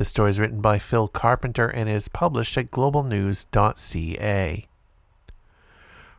The 0.00 0.06
story 0.06 0.30
is 0.30 0.40
written 0.40 0.62
by 0.62 0.78
Phil 0.78 1.08
Carpenter 1.08 1.68
and 1.68 1.86
is 1.86 2.08
published 2.08 2.56
at 2.56 2.70
globalnews.ca. 2.70 4.66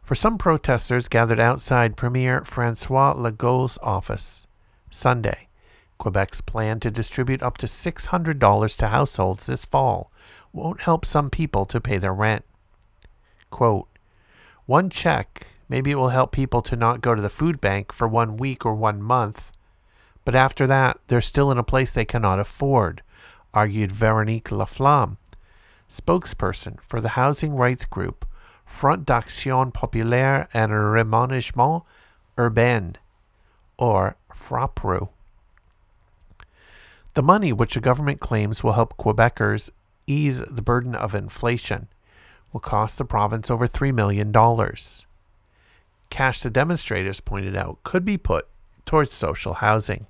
For 0.04 0.14
some 0.14 0.38
protesters 0.38 1.08
gathered 1.08 1.40
outside 1.40 1.98
Premier 1.98 2.44
Francois 2.46 3.14
Legault's 3.14 3.80
office 3.82 4.46
Sunday, 4.92 5.48
Quebec's 5.98 6.42
plan 6.42 6.80
to 6.82 6.92
distribute 6.92 7.42
up 7.42 7.58
to 7.58 7.66
$600 7.66 8.78
to 8.78 8.88
households 8.88 9.48
this 9.48 9.66
fall 9.66 10.12
won't 10.54 10.82
help 10.82 11.04
some 11.04 11.32
people 11.32 11.66
to 11.66 11.82
pay 11.82 11.98
their 11.98 12.14
rent. 12.14 12.46
Quote, 13.50 13.88
one 14.68 14.92
check, 14.92 15.48
maybe 15.68 15.90
it 15.90 15.96
will 15.96 16.10
help 16.10 16.32
people 16.32 16.62
to 16.62 16.76
not 16.76 17.02
go 17.02 17.16
to 17.16 17.22
the 17.24 17.30
food 17.30 17.60
bank 17.60 17.92
for 17.92 18.08
one 18.08 18.38
week 18.38 18.64
or 18.64 18.76
one 18.76 19.02
month. 19.02 19.52
But 20.24 20.36
after 20.36 20.68
that, 20.68 21.00
they're 21.08 21.20
still 21.20 21.50
in 21.50 21.58
a 21.58 21.64
place 21.64 21.92
they 21.92 22.06
cannot 22.06 22.38
afford, 22.38 23.02
argued 23.54 23.92
Veronique 23.92 24.50
Laflamme, 24.50 25.18
spokesperson 25.90 26.80
for 26.82 27.02
the 27.02 27.10
housing 27.10 27.56
rights 27.56 27.86
group 27.86 28.26
Front 28.66 29.06
d'Action 29.06 29.72
Populaire 29.72 30.48
et 30.54 30.70
Réaménagement 30.70 31.84
Urbain, 32.38 32.96
or 33.78 34.16
FRAPRU. 34.34 35.10
The 37.14 37.22
money 37.22 37.52
which 37.52 37.74
the 37.74 37.82
government 37.82 38.22
claims 38.22 38.64
will 38.64 38.74
help 38.74 38.96
Quebecers 38.98 39.70
ease 40.08 40.40
the 40.40 40.62
burden 40.62 40.96
of 40.96 41.14
inflation 41.14 41.88
will 42.54 42.62
cost 42.62 42.98
the 42.98 43.06
province 43.06 43.50
over 43.50 43.68
$3 43.68 43.94
million. 43.94 44.32
Cash, 46.10 46.42
the 46.42 46.50
demonstrators 46.50 47.20
pointed 47.20 47.56
out, 47.56 47.84
could 47.84 48.06
be 48.06 48.18
put 48.18 48.48
towards 48.86 49.12
social 49.12 49.56
housing. 49.56 50.08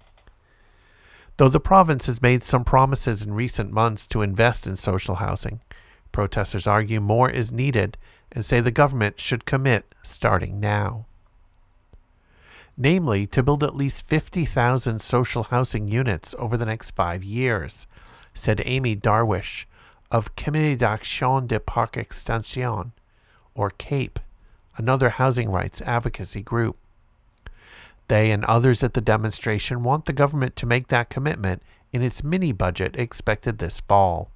Though 1.42 1.50
the 1.50 1.60
province 1.60 2.06
has 2.06 2.22
made 2.22 2.44
some 2.44 2.64
promises 2.64 3.24
in 3.24 3.34
recent 3.34 3.72
months 3.72 4.06
to 4.10 4.22
invest 4.22 4.68
in 4.68 4.76
social 4.76 5.16
housing, 5.16 5.60
protesters 6.12 6.68
argue 6.68 7.02
more 7.02 7.32
is 7.32 7.52
needed 7.52 7.98
and 8.32 8.46
say 8.46 8.60
the 8.60 8.70
government 8.70 9.20
should 9.20 9.46
commit 9.46 9.96
starting 10.04 10.60
now. 10.60 11.08
Namely, 12.78 13.26
to 13.26 13.42
build 13.42 13.64
at 13.64 13.76
least 13.76 14.06
50,000 14.06 15.02
social 15.02 15.42
housing 15.42 15.88
units 15.88 16.36
over 16.38 16.58
the 16.58 16.66
next 16.68 16.92
five 16.92 17.24
years, 17.24 17.88
said 18.36 18.62
Amy 18.64 18.96
Darwish 18.96 19.66
of 20.12 20.36
Comité 20.36 20.78
d'Action 20.78 21.48
de 21.48 21.60
Parc 21.60 21.98
Extension, 21.98 22.92
or 23.56 23.72
CAPE, 23.72 24.20
another 24.78 25.10
housing 25.10 25.50
rights 25.50 25.82
advocacy 25.82 26.44
group. 26.44 26.78
They 28.12 28.32
and 28.32 28.44
others 28.44 28.84
at 28.84 28.94
the 28.94 29.00
demonstration 29.00 29.84
want 29.84 30.04
the 30.04 30.12
government 30.12 30.58
to 30.58 30.66
make 30.66 30.90
that 30.90 31.10
commitment 31.10 31.64
in 31.94 32.02
its 32.02 32.26
mini 32.26 32.52
budget 32.52 32.98
expected 32.98 33.58
this 33.58 33.80
fall. 33.80 34.30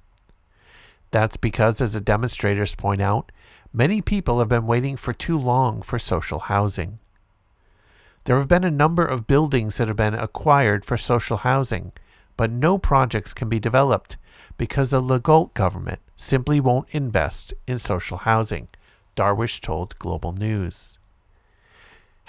That's 1.10 1.36
because, 1.36 1.82
as 1.82 1.92
the 1.92 2.00
demonstrators 2.00 2.74
point 2.74 3.02
out, 3.02 3.30
many 3.74 4.00
people 4.00 4.38
have 4.38 4.48
been 4.48 4.66
waiting 4.66 4.96
for 4.96 5.12
too 5.12 5.38
long 5.38 5.82
for 5.82 5.98
social 5.98 6.38
housing. 6.38 7.00
There 8.24 8.38
have 8.38 8.48
been 8.48 8.64
a 8.64 8.70
number 8.70 9.04
of 9.04 9.26
buildings 9.26 9.76
that 9.76 9.88
have 9.88 9.96
been 9.98 10.14
acquired 10.14 10.86
for 10.86 10.96
social 10.96 11.36
housing, 11.36 11.92
but 12.38 12.50
no 12.50 12.78
projects 12.78 13.34
can 13.34 13.50
be 13.50 13.60
developed 13.60 14.16
because 14.56 14.88
the 14.88 15.02
Legault 15.02 15.52
government 15.52 16.00
simply 16.16 16.60
won't 16.60 16.88
invest 16.92 17.52
in 17.66 17.78
social 17.78 18.16
housing, 18.16 18.70
Darwish 19.16 19.60
told 19.60 19.98
Global 19.98 20.32
News. 20.32 20.98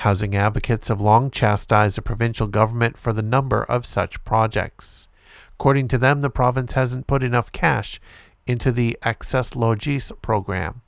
Housing 0.02 0.36
advocates 0.36 0.90
have 0.90 1.02
long 1.02 1.32
chastised 1.32 1.98
the 1.98 2.04
provincial 2.04 2.48
government 2.48 2.98
for 2.98 3.14
the 3.14 3.24
number 3.24 3.64
of 3.64 3.86
such 3.86 4.24
projects. 4.24 5.08
According 5.54 5.88
to 5.88 5.98
them, 5.98 6.22
the 6.22 6.30
province 6.30 6.74
hasn't 6.74 7.08
put 7.08 7.24
enough 7.24 7.52
cash 7.52 8.00
into 8.46 8.72
the 8.72 8.96
Access 9.02 9.52
Logis 9.52 10.12
program, 10.22 10.82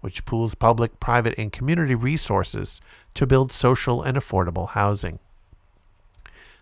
which 0.00 0.24
pools 0.24 0.54
public, 0.54 1.00
private, 1.00 1.34
and 1.36 1.52
community 1.52 1.96
resources 1.96 2.80
to 3.14 3.26
build 3.26 3.50
social 3.50 4.00
and 4.00 4.16
affordable 4.16 4.70
housing. 4.70 5.18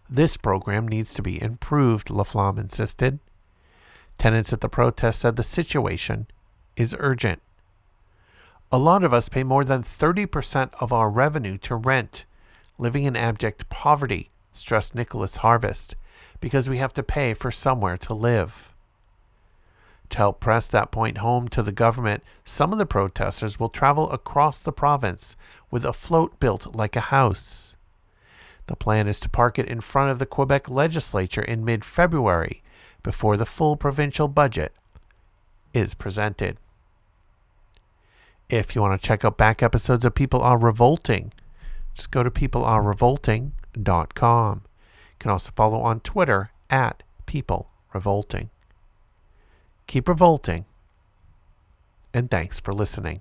This 0.09 0.39
program 0.39 0.89
needs 0.89 1.13
to 1.15 1.23
be 1.23 1.41
improved, 1.41 2.09
Laflamme 2.09 2.59
insisted. 2.59 3.19
Tenants 4.17 4.55
at 4.55 4.63
the 4.63 4.69
protest 4.71 5.21
said 5.21 5.37
the 5.37 5.43
situation 5.43 6.27
is 6.77 6.97
urgent. 6.99 7.43
A 8.73 8.79
lot 8.79 9.03
of 9.03 9.13
us 9.13 9.29
pay 9.29 9.43
more 9.43 9.65
than 9.65 9.83
30% 9.83 10.71
of 10.79 10.93
our 10.93 11.11
revenue 11.11 11.59
to 11.59 11.75
rent, 11.75 12.25
living 12.79 13.03
in 13.03 13.17
abject 13.17 13.69
poverty, 13.69 14.31
stressed 14.53 14.95
Nicholas 14.95 15.39
Harvest, 15.39 15.97
because 16.41 16.69
we 16.69 16.79
have 16.79 16.93
to 16.93 17.03
pay 17.03 17.35
for 17.35 17.51
somewhere 17.51 17.97
to 17.99 18.15
live. 18.15 18.73
To 20.11 20.19
help 20.19 20.39
press 20.39 20.69
that 20.69 20.93
point 20.93 21.19
home 21.19 21.49
to 21.49 21.65
the 21.65 21.73
government, 21.73 22.23
some 22.45 22.73
of 22.73 22.79
the 22.79 22.87
protesters 22.87 23.59
will 23.59 23.71
travel 23.71 24.09
across 24.13 24.63
the 24.63 24.71
province 24.71 25.35
with 25.73 25.85
a 25.85 25.93
float 25.93 26.39
built 26.39 26.77
like 26.77 26.95
a 26.95 27.11
house. 27.11 27.77
The 28.69 28.77
plan 28.77 29.09
is 29.09 29.19
to 29.21 29.29
park 29.29 29.59
it 29.59 29.67
in 29.67 29.81
front 29.81 30.13
of 30.13 30.21
the 30.21 30.27
Quebec 30.27 30.71
legislature 30.71 31.43
in 31.43 31.65
mid 31.65 31.85
February 31.85 32.63
before 33.03 33.37
the 33.37 33.47
full 33.47 33.77
provincial 33.77 34.29
budget 34.29 34.73
is 35.75 35.95
presented. 35.95 36.57
If 38.51 38.75
you 38.75 38.83
want 38.83 39.01
to 39.01 39.07
check 39.07 39.25
out 39.25 39.39
back 39.39 39.63
episodes 39.63 40.05
of 40.05 40.17
People 40.17 40.43
Are 40.43 40.59
Revolting, 40.59 41.33
just 41.95 42.11
go 42.11 42.25
to 42.25 42.31
peoplearerevolting.com. 42.33 44.63
You 44.65 45.19
can 45.21 45.31
also 45.31 45.53
follow 45.55 45.81
on 45.83 46.01
Twitter 46.01 46.51
at 46.69 47.05
People 47.27 47.71
Revolting. 47.95 48.51
Keep 49.87 50.09
revolting, 50.09 50.65
and 52.13 52.29
thanks 52.29 52.59
for 52.59 52.75
listening. 52.75 53.21